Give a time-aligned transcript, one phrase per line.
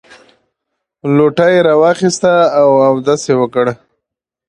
[1.15, 3.65] لوټه یې راواخیسته او اودس یې وکړ.